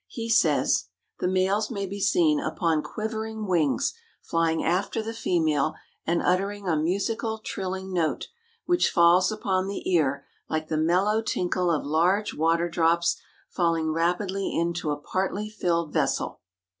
[0.07, 0.85] He says:
[1.19, 3.93] "The males may be seen upon quivering wings
[4.23, 5.75] flying after the female
[6.07, 8.27] and uttering a musical, trilling note,
[8.65, 14.51] which falls upon the ear like the mellow tinkle of large water drops falling rapidly
[14.57, 16.41] into a partly filled vessel.